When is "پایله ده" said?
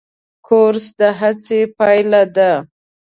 1.77-2.51